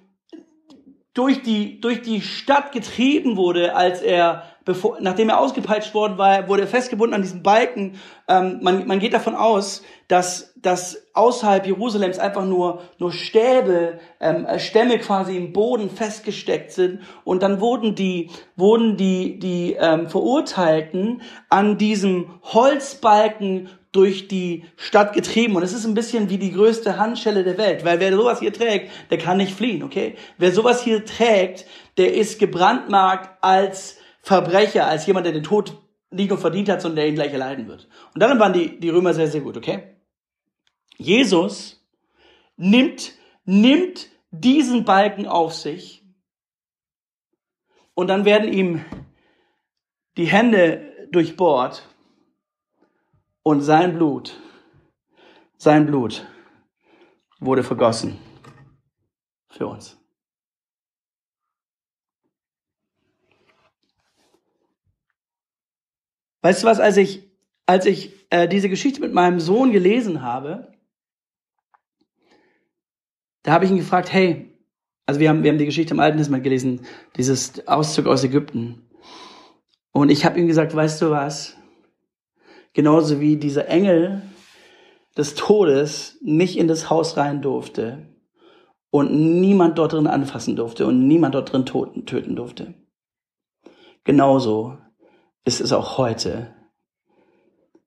durch, 1.13 1.41
die, 1.43 1.79
durch 1.79 2.01
die 2.01 2.19
Stadt 2.19 2.73
getrieben 2.73 3.37
wurde, 3.37 3.73
als 3.73 4.01
er, 4.01 4.43
bevor, 4.65 4.97
nachdem 4.99 5.29
er 5.29 5.39
ausgepeitscht 5.39 5.93
worden 5.93 6.17
war, 6.17 6.49
wurde 6.49 6.63
er 6.63 6.67
festgebunden 6.67 7.15
an 7.15 7.21
diesem 7.21 7.41
Balken. 7.41 7.97
Ähm, 8.27 8.59
man, 8.61 8.85
man 8.85 8.99
geht 8.99 9.13
davon 9.13 9.33
aus, 9.33 9.81
dass, 10.09 10.53
dass 10.57 11.07
außerhalb 11.13 11.65
Jerusalems 11.65 12.19
einfach 12.19 12.43
nur, 12.43 12.81
nur 12.99 13.13
Stäbe, 13.13 13.99
ähm, 14.19 14.45
Stämme 14.57 14.99
quasi 14.99 15.37
im 15.37 15.53
Boden 15.53 15.89
festgesteckt 15.89 16.73
sind. 16.73 16.99
Und 17.23 17.43
dann 17.43 17.61
wurden 17.61 17.95
die, 17.95 18.29
wurden 18.57 18.97
die, 18.97 19.39
die 19.39 19.77
ähm, 19.79 20.09
Verurteilten 20.09 21.21
an 21.49 21.77
diesem 21.77 22.41
Holzbalken 22.43 23.69
durch 23.95 24.27
die 24.27 24.65
Stadt 24.75 25.13
getrieben 25.13 25.55
und 25.55 25.63
es 25.63 25.73
ist 25.73 25.85
ein 25.85 25.93
bisschen 25.93 26.29
wie 26.29 26.37
die 26.37 26.51
größte 26.51 26.97
Handschelle 26.97 27.43
der 27.43 27.57
Welt, 27.57 27.85
weil 27.85 27.99
wer 27.99 28.13
sowas 28.15 28.39
hier 28.39 28.51
trägt, 28.51 28.91
der 29.09 29.17
kann 29.17 29.37
nicht 29.37 29.55
fliehen, 29.55 29.83
okay? 29.83 30.15
Wer 30.37 30.51
sowas 30.51 30.83
hier 30.83 31.05
trägt, 31.05 31.65
der 31.97 32.13
ist 32.13 32.39
gebrandmarkt 32.39 33.41
als 33.41 33.97
Verbrecher, 34.21 34.87
als 34.87 35.05
jemand, 35.05 35.25
der 35.25 35.33
den 35.33 35.43
Tod 35.43 35.77
nicht 36.11 36.29
nur 36.29 36.37
verdient 36.37 36.69
hat, 36.69 36.81
sondern 36.81 36.97
der 36.97 37.07
ihn 37.07 37.15
gleich 37.15 37.31
erleiden 37.31 37.67
wird. 37.67 37.87
Und 38.13 38.21
darin 38.21 38.39
waren 38.39 38.53
die, 38.53 38.79
die 38.79 38.89
Römer 38.89 39.13
sehr, 39.13 39.27
sehr 39.27 39.41
gut, 39.41 39.55
okay? 39.55 39.95
Jesus 40.97 41.85
nimmt, 42.57 43.13
nimmt 43.45 44.07
diesen 44.31 44.83
Balken 44.83 45.27
auf 45.27 45.53
sich 45.53 46.03
und 47.93 48.07
dann 48.07 48.25
werden 48.25 48.51
ihm 48.51 48.83
die 50.17 50.25
Hände 50.25 51.07
durchbohrt 51.11 51.87
und 53.45 53.61
sein 53.61 53.93
Blut, 53.93 54.41
sein 55.57 55.85
Blut 55.85 56.25
wurde 57.39 57.63
vergossen 57.63 58.17
für 59.49 59.67
uns. 59.67 59.97
Weißt 66.41 66.63
du 66.63 66.67
was, 66.67 66.79
als 66.79 66.97
ich, 66.97 67.31
als 67.67 67.85
ich 67.85 68.27
äh, 68.31 68.47
diese 68.47 68.67
Geschichte 68.67 68.99
mit 68.99 69.13
meinem 69.13 69.39
Sohn 69.39 69.71
gelesen 69.71 70.23
habe, 70.23 70.73
da 73.43 73.51
habe 73.51 73.65
ich 73.65 73.71
ihn 73.71 73.77
gefragt, 73.77 74.11
hey, 74.11 74.57
also 75.05 75.19
wir 75.19 75.29
haben, 75.29 75.43
wir 75.43 75.51
haben 75.51 75.59
die 75.59 75.65
Geschichte 75.65 75.93
im 75.93 75.99
Alten 75.99 76.17
Testament 76.17 76.43
gelesen, 76.43 76.83
dieses 77.15 77.67
Auszug 77.67 78.07
aus 78.07 78.23
Ägypten. 78.23 78.89
Und 79.91 80.09
ich 80.09 80.25
habe 80.25 80.39
ihm 80.39 80.47
gesagt, 80.47 80.75
weißt 80.75 81.03
du 81.03 81.11
was? 81.11 81.55
Genauso 82.75 83.21
wie 83.21 83.37
dieser 83.37 83.69
Engel 83.69 84.21
des 85.15 85.33
Todes 85.33 86.17
nicht 86.21 86.57
in 86.57 86.67
das 86.67 86.89
Haus 86.89 87.15
rein 87.15 87.41
durfte 87.41 88.13
und 88.89 89.39
niemand 89.39 89.77
dort 89.77 89.93
drin 89.93 90.07
anfassen 90.07 90.57
durfte 90.57 90.85
und 90.85 91.07
niemand 91.07 91.35
dort 91.35 91.53
drin 91.53 91.65
töten 91.65 92.35
durfte. 92.35 92.73
Genauso 94.03 94.77
ist 95.45 95.61
es 95.61 95.71
auch 95.71 95.97
heute, 95.97 96.53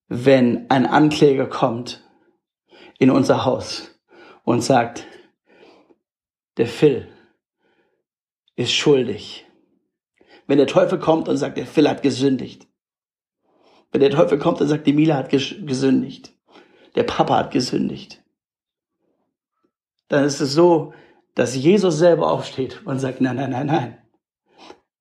wenn 0.07 0.71
ein 0.71 0.87
Ankläger 0.87 1.47
kommt 1.47 2.03
in 2.99 3.11
unser 3.11 3.45
Haus 3.45 4.01
und 4.43 4.63
sagt, 4.63 5.07
der 6.57 6.67
Phil 6.67 7.09
ist 8.57 8.73
schuldig. 8.73 9.45
Wenn 10.47 10.57
der 10.57 10.67
Teufel 10.67 10.99
kommt 10.99 11.29
und 11.29 11.37
sagt, 11.37 11.59
der 11.59 11.67
Phil 11.67 11.87
hat 11.87 12.01
gesündigt, 12.01 12.68
wenn 13.91 14.01
der 14.01 14.11
Teufel 14.11 14.39
kommt 14.39 14.61
und 14.61 14.69
sagt, 14.69 14.87
die 14.87 14.93
Mila 14.93 15.17
hat 15.17 15.31
gesündigt, 15.31 16.33
der 16.95 17.05
Papa 17.05 17.37
hat 17.37 17.51
gesündigt, 17.51 18.23
dann 20.09 20.25
ist 20.25 20.41
es 20.41 20.53
so, 20.53 20.93
dass 21.35 21.55
Jesus 21.55 21.99
selber 21.99 22.31
aufsteht 22.31 22.85
und 22.85 22.99
sagt, 22.99 23.21
nein, 23.21 23.37
nein, 23.37 23.51
nein, 23.51 23.67
nein, 23.67 23.99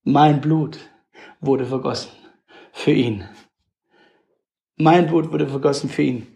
mein 0.03 0.41
Blut 0.41 0.79
wurde 1.39 1.65
vergossen 1.65 2.11
für 2.71 2.91
ihn. 2.91 3.27
Mein 4.75 5.07
Blut 5.07 5.31
wurde 5.31 5.47
vergossen 5.47 5.89
für 5.89 6.03
ihn. 6.03 6.27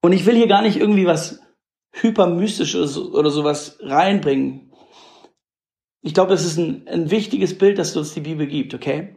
Und 0.00 0.12
ich 0.12 0.24
will 0.24 0.36
hier 0.36 0.46
gar 0.46 0.62
nicht 0.62 0.76
irgendwie 0.76 1.06
was 1.06 1.40
hypermystisches 1.92 2.96
oder 2.96 3.30
sowas 3.30 3.78
reinbringen. 3.80 4.69
Ich 6.02 6.14
glaube, 6.14 6.30
das 6.30 6.44
ist 6.44 6.56
ein, 6.56 6.86
ein 6.88 7.10
wichtiges 7.10 7.56
Bild, 7.58 7.78
das 7.78 7.96
uns 7.96 8.14
die 8.14 8.20
Bibel 8.20 8.46
gibt, 8.46 8.74
okay? 8.74 9.16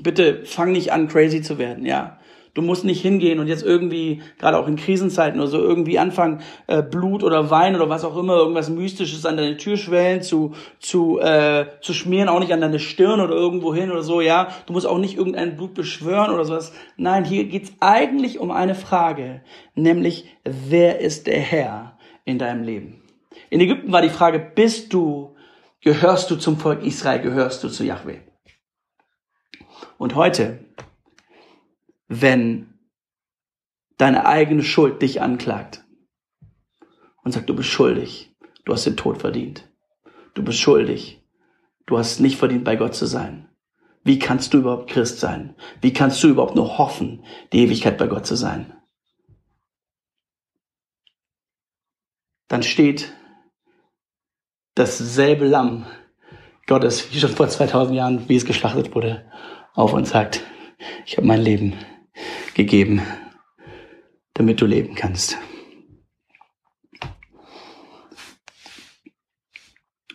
Bitte 0.00 0.44
fang 0.44 0.72
nicht 0.72 0.92
an, 0.92 1.08
crazy 1.08 1.42
zu 1.42 1.58
werden, 1.58 1.84
ja. 1.84 2.18
Du 2.54 2.62
musst 2.62 2.84
nicht 2.84 3.02
hingehen 3.02 3.40
und 3.40 3.48
jetzt 3.48 3.64
irgendwie, 3.64 4.22
gerade 4.38 4.56
auch 4.56 4.68
in 4.68 4.76
Krisenzeiten 4.76 5.40
oder 5.40 5.48
so, 5.48 5.58
irgendwie 5.58 5.98
anfangen, 5.98 6.40
äh, 6.68 6.82
Blut 6.82 7.24
oder 7.24 7.50
Wein 7.50 7.74
oder 7.74 7.88
was 7.88 8.04
auch 8.04 8.16
immer, 8.16 8.36
irgendwas 8.36 8.70
Mystisches 8.70 9.26
an 9.26 9.36
deine 9.36 9.56
Türschwellen 9.56 10.22
zu, 10.22 10.54
zu, 10.78 11.18
äh, 11.18 11.66
zu 11.80 11.92
schmieren, 11.92 12.28
auch 12.28 12.38
nicht 12.38 12.52
an 12.52 12.60
deine 12.60 12.78
Stirn 12.78 13.20
oder 13.20 13.34
irgendwo 13.34 13.74
hin 13.74 13.90
oder 13.90 14.04
so, 14.04 14.20
ja. 14.20 14.48
Du 14.66 14.72
musst 14.72 14.86
auch 14.86 14.98
nicht 14.98 15.18
irgendein 15.18 15.56
Blut 15.56 15.74
beschwören 15.74 16.32
oder 16.32 16.44
sowas. 16.44 16.72
Nein, 16.96 17.24
hier 17.24 17.44
geht's 17.44 17.72
eigentlich 17.80 18.38
um 18.38 18.52
eine 18.52 18.76
Frage, 18.76 19.42
nämlich, 19.74 20.26
wer 20.44 21.00
ist 21.00 21.26
der 21.26 21.40
Herr 21.40 21.98
in 22.24 22.38
deinem 22.38 22.62
Leben? 22.62 23.02
In 23.50 23.60
Ägypten 23.60 23.90
war 23.90 24.00
die 24.00 24.08
Frage, 24.08 24.38
bist 24.38 24.92
du 24.92 25.33
Gehörst 25.84 26.30
du 26.30 26.36
zum 26.36 26.56
Volk 26.56 26.82
Israel? 26.82 27.20
Gehörst 27.20 27.62
du 27.62 27.68
zu 27.68 27.84
Yahweh? 27.84 28.20
Und 29.98 30.14
heute, 30.14 30.64
wenn 32.08 32.78
deine 33.98 34.24
eigene 34.24 34.62
Schuld 34.62 35.02
dich 35.02 35.20
anklagt 35.20 35.84
und 37.22 37.32
sagt, 37.32 37.50
du 37.50 37.54
bist 37.54 37.68
schuldig, 37.68 38.34
du 38.64 38.72
hast 38.72 38.86
den 38.86 38.96
Tod 38.96 39.18
verdient, 39.18 39.70
du 40.32 40.42
bist 40.42 40.58
schuldig, 40.58 41.22
du 41.84 41.98
hast 41.98 42.18
nicht 42.18 42.38
verdient, 42.38 42.64
bei 42.64 42.76
Gott 42.76 42.94
zu 42.94 43.04
sein. 43.04 43.50
Wie 44.04 44.18
kannst 44.18 44.54
du 44.54 44.58
überhaupt 44.60 44.88
Christ 44.88 45.20
sein? 45.20 45.54
Wie 45.82 45.92
kannst 45.92 46.22
du 46.24 46.28
überhaupt 46.28 46.56
nur 46.56 46.78
hoffen, 46.78 47.26
die 47.52 47.58
Ewigkeit 47.58 47.98
bei 47.98 48.06
Gott 48.06 48.24
zu 48.24 48.36
sein? 48.36 48.72
Dann 52.48 52.62
steht 52.62 53.12
dasselbe 54.74 55.46
Lamm 55.46 55.86
Gottes, 56.66 57.12
wie 57.12 57.18
schon 57.18 57.30
vor 57.30 57.48
2000 57.48 57.96
Jahren, 57.96 58.28
wie 58.28 58.36
es 58.36 58.46
geschlachtet 58.46 58.94
wurde, 58.94 59.30
auf 59.74 59.92
und 59.92 60.06
sagt, 60.06 60.42
ich 61.06 61.16
habe 61.16 61.26
mein 61.26 61.40
Leben 61.40 61.74
gegeben, 62.54 63.02
damit 64.34 64.60
du 64.60 64.66
leben 64.66 64.94
kannst. 64.94 65.38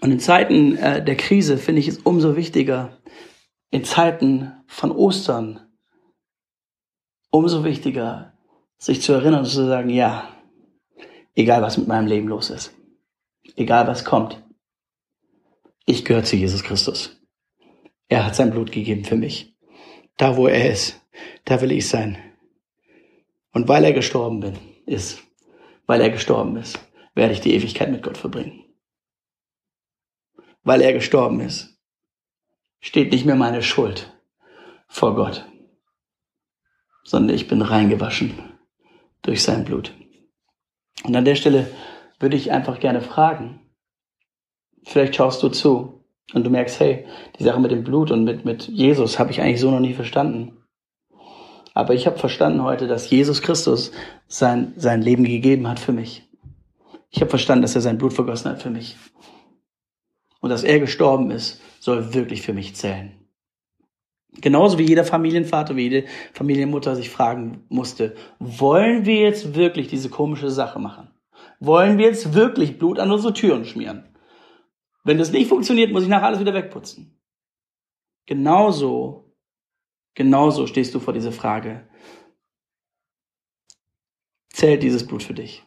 Und 0.02 0.12
in 0.12 0.20
Zeiten 0.20 0.78
äh, 0.78 1.04
der 1.04 1.18
Krise 1.18 1.58
finde 1.58 1.82
ich 1.82 1.88
es 1.88 1.98
umso 2.00 2.36
wichtiger, 2.36 2.98
in 3.70 3.84
Zeiten 3.84 4.54
von 4.66 4.92
Ostern, 4.92 5.60
umso 7.30 7.64
wichtiger, 7.64 8.34
sich 8.78 9.02
zu 9.02 9.12
erinnern 9.12 9.42
und 9.42 9.46
zu 9.46 9.68
sagen, 9.68 9.90
ja, 9.90 10.30
egal 11.36 11.62
was 11.62 11.78
mit 11.78 11.88
meinem 11.88 12.08
Leben 12.08 12.30
los 12.30 12.50
ist, 12.50 12.74
egal 13.58 13.88
was 13.88 14.06
kommt, 14.06 14.42
ich 15.86 16.06
gehöre 16.06 16.24
zu 16.24 16.36
Jesus 16.36 16.64
Christus. 16.64 17.20
Er 18.08 18.26
hat 18.26 18.36
sein 18.36 18.52
Blut 18.52 18.72
gegeben 18.72 19.06
für 19.06 19.16
mich. 19.16 19.56
Da, 20.18 20.36
wo 20.36 20.48
er 20.48 20.72
ist, 20.72 21.00
da 21.46 21.62
will 21.62 21.72
ich 21.72 21.88
sein. 21.88 22.18
Und 23.52 23.68
weil 23.68 23.84
er 23.84 23.94
gestorben 23.94 24.40
bin, 24.40 24.58
ist, 24.86 25.24
weil 25.86 26.02
er 26.02 26.10
gestorben 26.10 26.58
ist, 26.58 26.80
werde 27.16 27.34
ich 27.34 27.42
die 27.42 27.54
Ewigkeit 27.54 27.92
mit 27.92 28.04
Gott 28.04 28.18
verbringen. 28.18 28.66
Weil 30.64 30.82
er 30.82 30.94
gestorben 30.94 31.40
ist, 31.40 31.80
steht 32.80 33.12
nicht 33.12 33.26
mehr 33.26 33.36
meine 33.36 33.64
Schuld 33.64 34.12
vor 34.88 35.16
Gott, 35.16 35.46
sondern 37.04 37.36
ich 37.36 37.48
bin 37.48 37.62
reingewaschen 37.62 38.34
durch 39.22 39.44
sein 39.44 39.66
Blut. 39.66 39.94
Und 41.04 41.16
an 41.16 41.26
der 41.26 41.36
Stelle 41.36 41.72
würde 42.20 42.36
ich 42.36 42.52
einfach 42.52 42.80
gerne 42.80 43.02
fragen, 43.02 43.62
Vielleicht 44.84 45.16
schaust 45.16 45.44
du 45.44 45.50
zu 45.50 46.04
und 46.34 46.44
du 46.46 46.50
merkst, 46.50 46.80
hey, 46.80 47.06
die 47.38 47.44
Sache 47.44 47.60
mit 47.60 47.72
dem 47.72 47.84
Blut 47.84 48.12
und 48.12 48.24
mit, 48.24 48.46
mit 48.46 48.68
Jesus 48.68 49.20
habe 49.20 49.32
ich 49.32 49.42
eigentlich 49.42 49.60
so 49.60 49.72
noch 49.72 49.80
nie 49.80 49.94
verstanden. 49.94 50.58
Aber 51.74 51.94
ich 51.94 52.08
habe 52.08 52.18
verstanden 52.18 52.64
heute, 52.64 52.88
dass 52.88 53.10
Jesus 53.10 53.42
Christus 53.42 53.92
sein, 54.28 54.74
sein 54.76 55.02
Leben 55.02 55.24
gegeben 55.24 55.68
hat 55.68 55.80
für 55.80 55.94
mich. 55.94 56.28
Ich 57.10 57.22
habe 57.22 57.30
verstanden, 57.30 57.62
dass 57.62 57.76
er 57.76 57.82
sein 57.82 57.98
Blut 57.98 58.14
vergossen 58.14 58.52
hat 58.52 58.62
für 58.62 58.70
mich. 58.70 58.98
Und 60.42 60.50
dass 60.50 60.64
er 60.64 60.80
gestorben 60.80 61.32
ist, 61.32 61.62
soll 61.80 62.14
wirklich 62.14 62.42
für 62.42 62.54
mich 62.54 62.76
zählen. 62.76 63.14
Genauso 64.42 64.78
wie 64.78 64.84
jeder 64.84 65.04
Familienvater, 65.04 65.76
wie 65.76 65.84
jede 65.84 66.06
Familienmutter 66.34 66.96
sich 66.96 67.10
fragen 67.10 67.64
musste, 67.70 68.16
wollen 68.40 69.06
wir 69.06 69.16
jetzt 69.16 69.56
wirklich 69.56 69.88
diese 69.88 70.10
komische 70.10 70.52
Sache 70.52 70.80
machen? 70.80 71.10
Wollen 71.60 71.98
wir 71.98 72.06
jetzt 72.06 72.34
wirklich 72.34 72.78
Blut 72.78 73.00
an 73.00 73.12
unsere 73.12 73.34
Türen 73.34 73.66
schmieren? 73.66 74.04
Wenn 75.04 75.18
das 75.18 75.32
nicht 75.32 75.48
funktioniert, 75.48 75.92
muss 75.92 76.04
ich 76.04 76.10
nachher 76.10 76.28
alles 76.28 76.40
wieder 76.40 76.54
wegputzen. 76.54 77.20
Genauso, 78.26 79.34
genauso 80.14 80.68
stehst 80.68 80.94
du 80.94 81.00
vor 81.00 81.14
dieser 81.14 81.32
Frage. 81.32 81.90
Zählt 84.50 84.84
dieses 84.84 85.08
Blut 85.08 85.24
für 85.24 85.34
dich? 85.34 85.64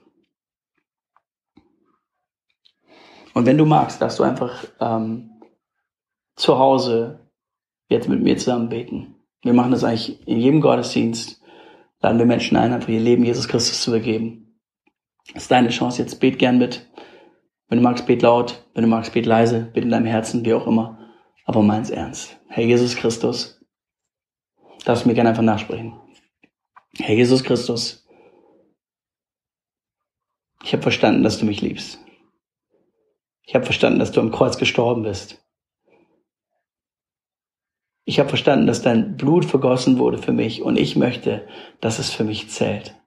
Und 3.35 3.47
wenn 3.47 3.59
du 3.59 3.65
magst, 3.65 4.03
darfst 4.03 4.19
du 4.19 4.23
einfach 4.23 4.65
ähm, 4.81 5.43
zu 6.37 6.59
Hause 6.59 7.31
jetzt 7.89 8.09
mit 8.09 8.23
mir 8.23 8.37
zusammen 8.37 8.69
beten. 8.69 9.17
Wir 9.43 9.55
machen 9.55 9.73
das 9.73 9.85
eigentlich 9.85 10.27
in 10.27 10.39
jedem 10.39 10.61
Gottesdienst. 10.61 11.41
Laden 12.01 12.19
wir 12.19 12.27
Menschen 12.27 12.57
ein, 12.57 12.73
einfach 12.73 12.89
ihr 12.89 13.01
Leben 13.01 13.25
Jesus 13.25 13.49
Christus 13.49 13.83
zu 13.83 13.91
übergeben. 13.91 14.61
Das 15.33 15.45
ist 15.45 15.51
deine 15.51 15.71
Chance. 15.71 16.03
Jetzt 16.03 16.21
bet 16.21 16.39
gern 16.39 16.59
mit. 16.59 16.89
Wenn 17.73 17.79
du 17.79 17.85
magst, 17.85 18.05
bet 18.05 18.21
laut, 18.21 18.69
wenn 18.75 18.83
du 18.83 18.88
magst, 18.91 19.14
bet 19.14 19.25
leise, 19.25 19.71
bet 19.73 19.83
in 19.83 19.88
deinem 19.88 20.05
Herzen, 20.05 20.45
wie 20.45 20.52
auch 20.52 20.67
immer. 20.67 21.09
Aber 21.47 21.62
meins 21.62 21.88
ernst. 21.88 22.38
Herr 22.49 22.64
Jesus 22.64 22.97
Christus, 22.97 23.64
Darfst 24.85 25.05
du 25.05 25.09
mir 25.09 25.14
gerne 25.14 25.31
einfach 25.31 25.43
nachsprechen. 25.43 25.99
Herr 26.99 27.14
Jesus 27.14 27.43
Christus, 27.43 28.07
ich 30.62 30.75
habe 30.75 30.83
verstanden, 30.83 31.23
dass 31.23 31.38
du 31.38 31.47
mich 31.47 31.62
liebst. 31.62 31.99
Ich 33.47 33.55
habe 33.55 33.64
verstanden, 33.64 34.00
dass 34.00 34.12
du 34.12 34.21
am 34.21 34.33
Kreuz 34.33 34.59
gestorben 34.59 35.05
bist. 35.05 35.43
Ich 38.05 38.19
habe 38.19 38.29
verstanden, 38.29 38.67
dass 38.67 38.83
dein 38.83 39.17
Blut 39.17 39.47
vergossen 39.47 39.99
wurde 39.99 40.19
für 40.19 40.33
mich 40.33 40.61
und 40.61 40.79
ich 40.79 40.95
möchte, 40.95 41.49
dass 41.81 41.99
es 41.99 42.12
für 42.12 42.25
mich 42.25 42.50
zählt. 42.50 43.00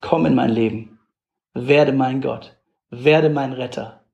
Komm 0.00 0.24
in 0.24 0.36
mein 0.36 0.50
Leben. 0.50 1.00
Werde 1.52 1.92
mein 1.92 2.20
Gott. 2.20 2.55
Werde 3.04 3.28
mein 3.28 3.52
Retter. 3.52 4.06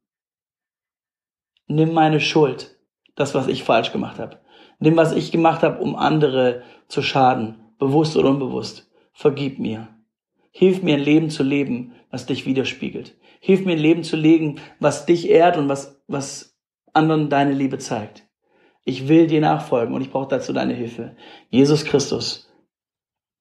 Nimm 1.68 1.94
meine 1.94 2.18
Schuld, 2.18 2.76
das, 3.14 3.32
was 3.32 3.46
ich 3.46 3.62
falsch 3.62 3.92
gemacht 3.92 4.18
habe. 4.18 4.40
Nimm, 4.80 4.96
was 4.96 5.12
ich 5.12 5.30
gemacht 5.30 5.62
habe, 5.62 5.80
um 5.80 5.94
andere 5.94 6.64
zu 6.88 7.00
schaden, 7.00 7.60
bewusst 7.78 8.16
oder 8.16 8.30
unbewusst. 8.30 8.90
Vergib 9.12 9.60
mir. 9.60 9.86
Hilf 10.50 10.82
mir 10.82 10.96
ein 10.96 11.02
Leben 11.04 11.30
zu 11.30 11.44
leben, 11.44 11.92
was 12.10 12.26
dich 12.26 12.44
widerspiegelt. 12.44 13.16
Hilf 13.38 13.64
mir 13.64 13.74
ein 13.74 13.78
Leben 13.78 14.02
zu 14.02 14.16
leben, 14.16 14.56
was 14.80 15.06
dich 15.06 15.30
ehrt 15.30 15.56
und 15.56 15.68
was, 15.68 16.02
was 16.08 16.58
anderen 16.92 17.30
deine 17.30 17.52
Liebe 17.52 17.78
zeigt. 17.78 18.26
Ich 18.84 19.06
will 19.06 19.28
dir 19.28 19.40
nachfolgen 19.40 19.94
und 19.94 20.02
ich 20.02 20.10
brauche 20.10 20.28
dazu 20.28 20.52
deine 20.52 20.74
Hilfe. 20.74 21.14
Jesus 21.50 21.84
Christus, 21.84 22.52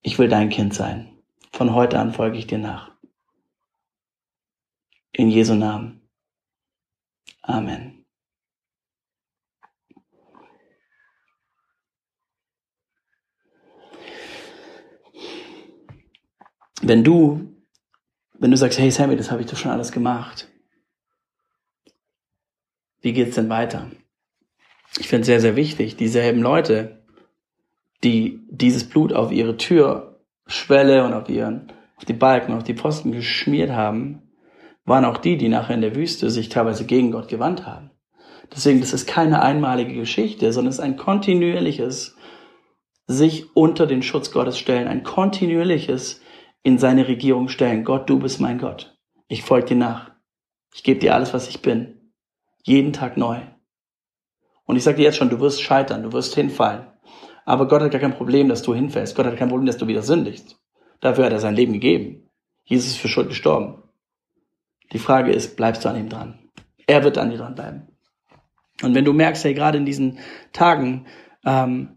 ich 0.03 0.19
will 0.19 0.27
dein 0.27 0.49
Kind 0.49 0.75
sein. 0.75 1.17
Von 1.51 1.73
heute 1.73 1.97
an 1.97 2.13
folge 2.13 2.37
ich 2.37 2.45
dir 2.45 2.59
nach. 2.59 2.90
In 5.13 5.29
Jesu 5.29 5.55
Namen. 5.55 6.01
Amen. 7.41 8.05
Wenn 16.81 17.03
du, 17.03 17.55
wenn 18.39 18.51
du 18.51 18.57
sagst, 18.57 18.79
hey 18.79 18.89
Sammy, 18.89 19.15
das 19.15 19.31
habe 19.31 19.41
ich 19.41 19.47
doch 19.47 19.57
schon 19.57 19.71
alles 19.71 19.91
gemacht. 19.91 20.47
Wie 23.01 23.13
geht's 23.13 23.35
denn 23.35 23.49
weiter? 23.49 23.91
ich 24.99 25.07
finde 25.07 25.21
es 25.21 25.27
sehr, 25.27 25.39
sehr 25.39 25.55
wichtig, 25.55 25.95
dieselben 25.95 26.41
Leute, 26.41 27.03
die 28.03 28.41
dieses 28.49 28.87
Blut 28.87 29.13
auf 29.13 29.31
ihre 29.31 29.57
Türschwelle 29.57 31.05
und 31.05 31.13
auf 31.13 31.29
ihren, 31.29 31.71
auf 31.97 32.05
die 32.05 32.13
Balken, 32.13 32.53
auf 32.53 32.63
die 32.63 32.73
Pfosten 32.73 33.11
geschmiert 33.11 33.71
haben, 33.71 34.30
waren 34.85 35.05
auch 35.05 35.17
die, 35.17 35.37
die 35.37 35.49
nachher 35.49 35.75
in 35.75 35.81
der 35.81 35.95
Wüste 35.95 36.29
sich 36.29 36.49
teilweise 36.49 36.85
gegen 36.85 37.11
Gott 37.11 37.27
gewandt 37.27 37.65
haben. 37.65 37.91
Deswegen, 38.53 38.81
das 38.81 38.93
ist 38.93 39.07
keine 39.07 39.41
einmalige 39.41 39.93
Geschichte, 39.93 40.51
sondern 40.51 40.69
es 40.69 40.75
ist 40.75 40.83
ein 40.83 40.97
kontinuierliches 40.97 42.15
sich 43.07 43.55
unter 43.55 43.87
den 43.87 44.03
Schutz 44.03 44.31
Gottes 44.31 44.57
stellen, 44.57 44.87
ein 44.87 45.03
kontinuierliches 45.03 46.21
in 46.63 46.77
seine 46.77 47.07
Regierung 47.07 47.49
stellen. 47.49 47.83
Gott, 47.83 48.09
du 48.09 48.19
bist 48.19 48.39
mein 48.39 48.57
Gott. 48.57 48.97
Ich 49.27 49.43
folge 49.43 49.67
dir 49.67 49.77
nach. 49.77 50.11
Ich 50.73 50.83
gebe 50.83 50.99
dir 50.99 51.15
alles, 51.15 51.33
was 51.33 51.49
ich 51.49 51.61
bin. 51.61 52.13
Jeden 52.63 52.93
Tag 52.93 53.17
neu. 53.17 53.39
Und 54.65 54.75
ich 54.75 54.83
sage 54.83 54.97
dir 54.97 55.03
jetzt 55.03 55.17
schon, 55.17 55.29
du 55.29 55.39
wirst 55.39 55.61
scheitern, 55.61 56.03
du 56.03 56.13
wirst 56.13 56.35
hinfallen. 56.35 56.87
Aber 57.45 57.67
Gott 57.67 57.81
hat 57.81 57.91
gar 57.91 57.99
kein 57.99 58.15
Problem, 58.15 58.47
dass 58.47 58.61
du 58.61 58.73
hinfällst. 58.73 59.15
Gott 59.15 59.25
hat 59.25 59.37
kein 59.37 59.49
Problem, 59.49 59.65
dass 59.65 59.77
du 59.77 59.87
wieder 59.87 60.03
sündigst. 60.03 60.57
Dafür 60.99 61.25
hat 61.25 61.33
er 61.33 61.39
sein 61.39 61.55
Leben 61.55 61.73
gegeben. 61.73 62.29
Jesus 62.63 62.91
ist 62.91 62.97
für 62.97 63.07
Schuld 63.07 63.29
gestorben. 63.29 63.80
Die 64.91 64.99
Frage 64.99 65.31
ist, 65.31 65.55
bleibst 65.55 65.85
du 65.85 65.89
an 65.89 65.97
ihm 65.97 66.09
dran? 66.09 66.39
Er 66.87 67.03
wird 67.03 67.17
an 67.17 67.29
dir 67.29 67.37
dran 67.37 67.55
bleiben. 67.55 67.87
Und 68.83 68.95
wenn 68.95 69.05
du 69.05 69.13
merkst, 69.13 69.43
hey, 69.43 69.53
gerade 69.53 69.77
in 69.77 69.85
diesen 69.85 70.19
Tagen, 70.53 71.05
ähm, 71.45 71.95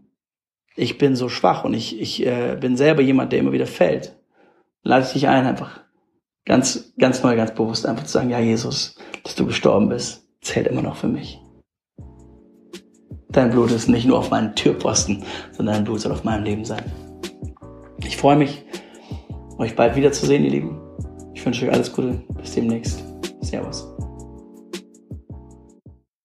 ich 0.75 0.97
bin 0.97 1.15
so 1.15 1.29
schwach 1.29 1.63
und 1.63 1.73
ich, 1.73 1.99
ich 1.99 2.25
äh, 2.25 2.57
bin 2.59 2.77
selber 2.77 3.01
jemand, 3.01 3.31
der 3.31 3.39
immer 3.39 3.51
wieder 3.51 3.67
fällt, 3.67 4.15
lade 4.83 5.05
ich 5.05 5.13
dich 5.13 5.27
ein, 5.27 5.45
einfach 5.45 5.81
ganz, 6.45 6.93
ganz 6.97 7.23
neu, 7.23 7.35
ganz 7.35 7.53
bewusst 7.53 7.85
einfach 7.85 8.03
zu 8.03 8.11
sagen, 8.11 8.29
ja, 8.29 8.39
Jesus, 8.39 8.95
dass 9.23 9.35
du 9.35 9.45
gestorben 9.45 9.89
bist, 9.89 10.27
zählt 10.41 10.67
immer 10.67 10.81
noch 10.81 10.95
für 10.95 11.07
mich. 11.07 11.39
Dein 13.29 13.49
Blut 13.49 13.71
ist 13.71 13.89
nicht 13.89 14.05
nur 14.05 14.19
auf 14.19 14.29
meinen 14.29 14.55
Türposten, 14.55 15.23
sondern 15.51 15.75
dein 15.75 15.83
Blut 15.83 16.01
soll 16.01 16.11
auf 16.11 16.23
meinem 16.23 16.43
Leben 16.43 16.63
sein. 16.63 16.83
Ich 18.05 18.15
freue 18.15 18.37
mich, 18.37 18.63
euch 19.57 19.75
bald 19.75 19.95
wiederzusehen, 19.95 20.43
ihr 20.43 20.51
Lieben. 20.51 20.84
Ich 21.45 21.47
wünsche 21.47 21.67
euch 21.67 21.73
alles 21.73 21.93
Gute. 21.93 22.19
Bis 22.41 22.55
demnächst. 22.55 23.03
Servus. 23.41 23.94